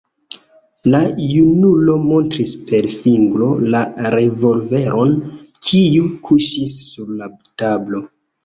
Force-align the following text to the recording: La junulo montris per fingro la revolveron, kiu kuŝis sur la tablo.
La 0.93 1.01
junulo 1.31 1.97
montris 2.05 2.53
per 2.71 2.87
fingro 3.03 3.49
la 3.75 3.83
revolveron, 4.17 5.15
kiu 5.69 6.11
kuŝis 6.31 6.77
sur 6.91 7.17
la 7.23 7.33
tablo. 7.65 8.07